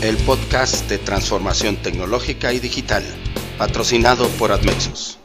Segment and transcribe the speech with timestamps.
[0.00, 3.02] El podcast de transformación tecnológica y digital,
[3.58, 5.18] patrocinado por Admexus.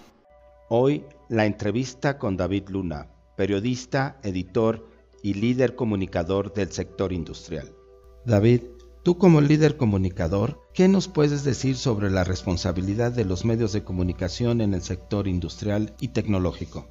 [0.67, 4.89] Hoy la entrevista con David Luna, periodista, editor
[5.21, 7.75] y líder comunicador del sector industrial.
[8.25, 8.61] David,
[9.03, 13.83] tú como líder comunicador, ¿qué nos puedes decir sobre la responsabilidad de los medios de
[13.83, 16.87] comunicación en el sector industrial y tecnológico?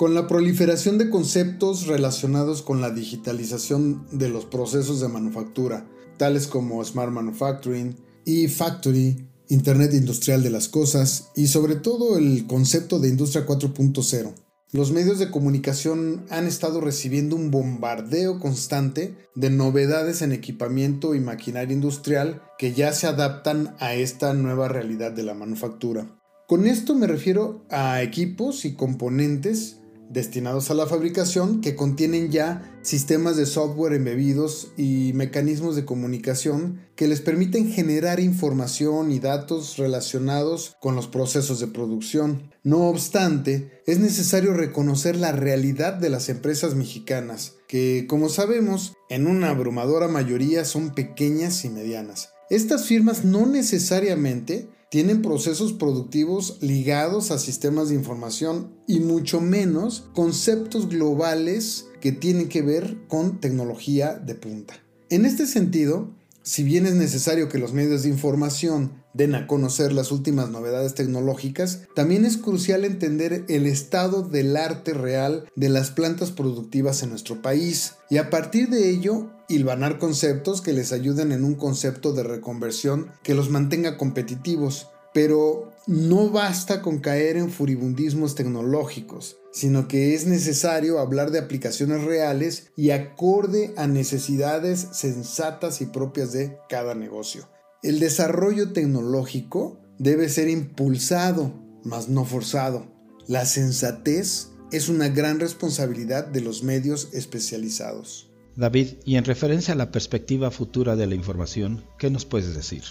[0.00, 5.86] Con la proliferación de conceptos relacionados con la digitalización de los procesos de manufactura,
[6.16, 12.98] tales como Smart Manufacturing, e-Factory, Internet Industrial de las Cosas y sobre todo el concepto
[12.98, 14.32] de Industria 4.0,
[14.72, 21.20] los medios de comunicación han estado recibiendo un bombardeo constante de novedades en equipamiento y
[21.20, 26.16] maquinaria industrial que ya se adaptan a esta nueva realidad de la manufactura.
[26.48, 29.79] Con esto me refiero a equipos y componentes
[30.10, 36.80] destinados a la fabricación que contienen ya sistemas de software embebidos y mecanismos de comunicación
[36.96, 42.50] que les permiten generar información y datos relacionados con los procesos de producción.
[42.64, 49.26] No obstante, es necesario reconocer la realidad de las empresas mexicanas, que como sabemos, en
[49.26, 52.30] una abrumadora mayoría son pequeñas y medianas.
[52.50, 60.08] Estas firmas no necesariamente tienen procesos productivos ligados a sistemas de información y mucho menos
[60.14, 64.74] conceptos globales que tienen que ver con tecnología de punta.
[65.08, 66.10] En este sentido,
[66.42, 70.94] si bien es necesario que los medios de información den a conocer las últimas novedades
[70.94, 77.10] tecnológicas, también es crucial entender el estado del arte real de las plantas productivas en
[77.10, 82.12] nuestro país y a partir de ello hilvanar conceptos que les ayuden en un concepto
[82.12, 84.88] de reconversión que los mantenga competitivos.
[85.12, 92.04] Pero no basta con caer en furibundismos tecnológicos, sino que es necesario hablar de aplicaciones
[92.04, 97.48] reales y acorde a necesidades sensatas y propias de cada negocio.
[97.82, 102.86] El desarrollo tecnológico debe ser impulsado, mas no forzado.
[103.26, 108.29] La sensatez es una gran responsabilidad de los medios especializados.
[108.60, 112.84] David, y en referencia a la perspectiva futura de la información, ¿qué nos puedes decir?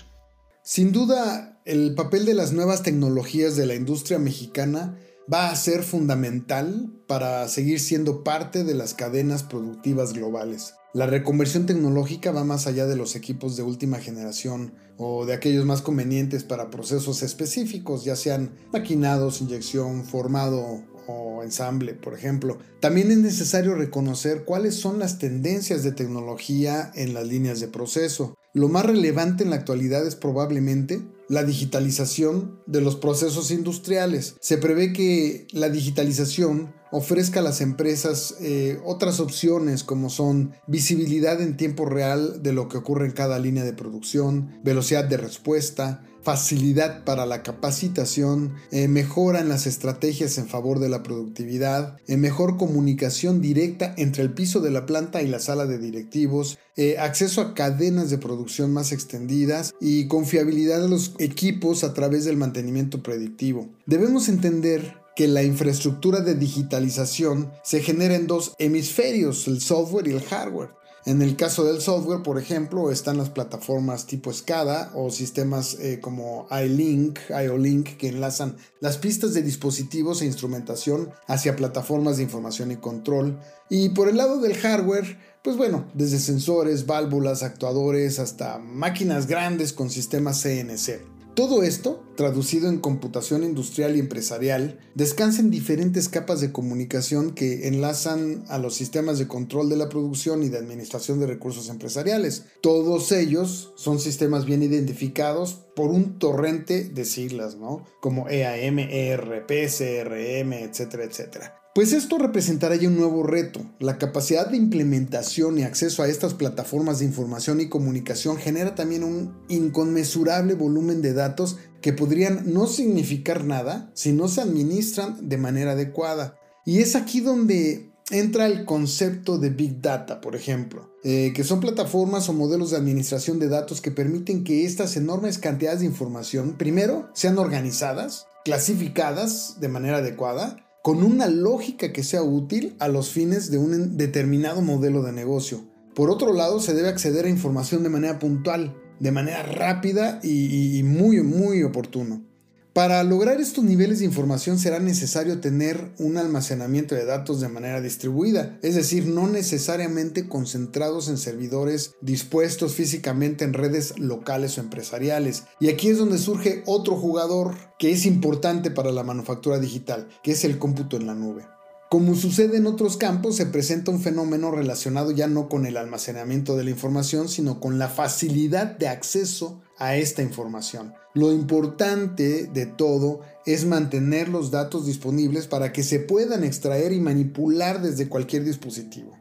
[0.64, 4.98] Sin duda, el papel de las nuevas tecnologías de la industria mexicana
[5.32, 10.74] va a ser fundamental para seguir siendo parte de las cadenas productivas globales.
[10.96, 15.66] La reconversión tecnológica va más allá de los equipos de última generación o de aquellos
[15.66, 22.60] más convenientes para procesos específicos, ya sean maquinados, inyección, formado o ensamble, por ejemplo.
[22.80, 28.36] También es necesario reconocer cuáles son las tendencias de tecnología en las líneas de proceso.
[28.54, 34.36] Lo más relevante en la actualidad es probablemente la digitalización de los procesos industriales.
[34.42, 41.40] Se prevé que la digitalización ofrezca a las empresas eh, otras opciones como son visibilidad
[41.40, 46.04] en tiempo real de lo que ocurre en cada línea de producción, velocidad de respuesta,
[46.22, 52.18] facilidad para la capacitación, eh, mejora en las estrategias en favor de la productividad, eh,
[52.18, 56.98] mejor comunicación directa entre el piso de la planta y la sala de directivos, eh,
[56.98, 62.38] acceso a cadenas de producción más extendidas y confiabilidad de los equipos a través del
[62.38, 63.70] mantenimiento predictivo.
[63.86, 70.12] Debemos entender que la infraestructura de digitalización se genera en dos hemisferios, el software y
[70.12, 70.70] el hardware.
[71.06, 76.00] En el caso del software, por ejemplo, están las plataformas tipo SCADA o sistemas eh,
[76.02, 82.72] como iLink, IOLink que enlazan las pistas de dispositivos e instrumentación hacia plataformas de información
[82.72, 83.40] y control.
[83.70, 89.74] Y por el lado del hardware, pues bueno, desde sensores, válvulas, actuadores hasta máquinas grandes
[89.74, 91.19] con sistemas CNC.
[91.40, 97.70] Todo esto, traducido en computación industrial y empresarial, descansa en diferentes capas de comunicación que
[97.70, 102.44] enlazan a los sistemas de control de la producción y de administración de recursos empresariales.
[102.60, 107.86] Todos ellos son sistemas bien identificados por un torrente de siglas, ¿no?
[108.02, 111.62] Como EAM, ERP, CRM, etcétera, etcétera.
[111.76, 113.62] Pues esto representará ya un nuevo reto.
[113.80, 119.04] La capacidad de implementación y acceso a estas plataformas de información y comunicación genera también
[119.04, 125.38] un inconmensurable volumen de datos que podrían no significar nada si no se administran de
[125.38, 126.40] manera adecuada.
[126.66, 131.60] Y es aquí donde entra el concepto de Big Data, por ejemplo, eh, que son
[131.60, 136.58] plataformas o modelos de administración de datos que permiten que estas enormes cantidades de información,
[136.58, 143.10] primero, sean organizadas, clasificadas de manera adecuada, con una lógica que sea útil a los
[143.10, 145.66] fines de un determinado modelo de negocio.
[145.94, 150.82] Por otro lado, se debe acceder a información de manera puntual, de manera rápida y,
[150.84, 152.26] muy, muy oportuno.
[152.74, 157.82] Para lograr estos niveles de información será necesario tener un almacenamiento de datos de manera
[157.82, 165.46] distribuida, es decir, no necesariamente concentrados en servidores dispuestos físicamente en redes locales o empresariales.
[165.60, 170.34] Y aquí es donde surge otro jugador que es importante para la manufactura digital, que
[170.34, 171.48] es el cómputo en la nube.
[171.90, 176.56] Como sucede en otros campos, se presenta un fenómeno relacionado ya no con el almacenamiento
[176.56, 180.94] de la información, sino con la facilidad de acceso a esta información.
[181.14, 187.00] Lo importante de todo es mantener los datos disponibles para que se puedan extraer y
[187.00, 189.18] manipular desde cualquier dispositivo.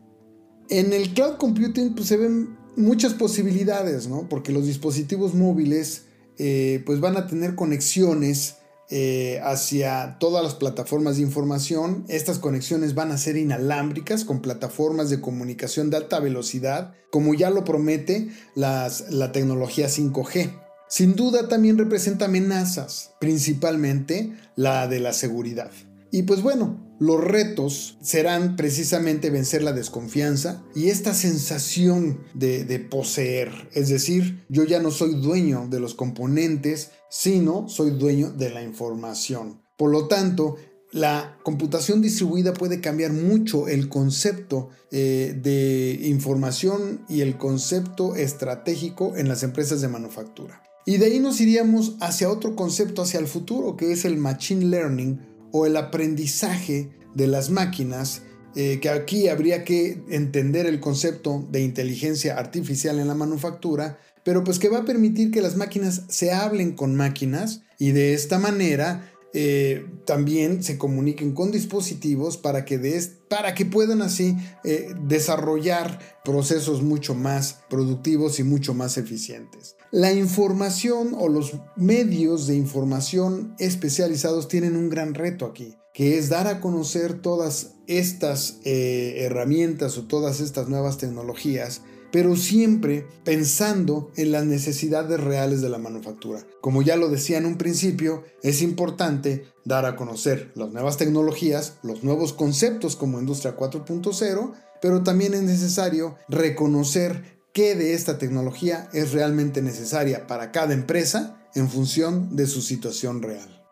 [0.68, 4.28] En el cloud computing pues, se ven muchas posibilidades, ¿no?
[4.28, 6.02] Porque los dispositivos móviles
[6.36, 8.56] eh, pues van a tener conexiones
[8.90, 12.04] eh, hacia todas las plataformas de información.
[12.08, 17.50] Estas conexiones van a ser inalámbricas con plataformas de comunicación de alta velocidad, como ya
[17.50, 18.90] lo promete la
[19.32, 20.50] tecnología 5G.
[20.88, 25.70] Sin duda también representa amenazas, principalmente la de la seguridad.
[26.10, 33.68] Y pues bueno, los retos serán precisamente vencer la desconfianza y esta sensación de, poseer.
[33.72, 38.62] Es decir, yo ya no soy dueño de los componentes, sino soy dueño de la
[38.62, 39.60] información.
[39.76, 40.56] Por lo tanto,
[40.90, 49.16] la computación distribuida puede cambiar mucho el concepto eh, de información y el concepto estratégico
[49.16, 50.62] en las empresas de manufactura.
[50.86, 54.64] Y de ahí nos iríamos hacia otro concepto, hacia el futuro, que es el machine
[54.64, 55.20] learning
[55.52, 58.22] o el aprendizaje de las máquinas,
[58.54, 64.44] eh, que aquí habría que entender el concepto de inteligencia artificial en la manufactura, pero
[64.44, 68.38] pues que va a permitir que las máquinas se hablen con máquinas y de esta
[68.38, 75.98] manera eh, también se comuniquen con dispositivos para que, para que puedan así eh, desarrollar
[76.24, 79.76] procesos mucho más productivos y mucho más eficientes.
[79.90, 86.30] La información o los medios de información especializados tienen un gran reto aquí, que es
[86.30, 94.10] dar a conocer todas estas eh, herramientas o todas estas nuevas tecnologías pero siempre pensando
[94.16, 96.40] en las necesidades reales de la manufactura.
[96.60, 101.78] Como ya lo decía en un principio, es importante dar a conocer las nuevas tecnologías,
[101.82, 108.88] los nuevos conceptos como Industria 4.0, pero también es necesario reconocer qué de esta tecnología
[108.92, 113.64] es realmente necesaria para cada empresa en función de su situación real.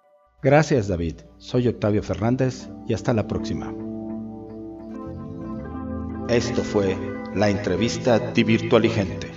[0.42, 3.74] Gracias David, soy Octavio Fernández y hasta la próxima.
[6.28, 9.35] Esto fue la entrevista Virtualigente.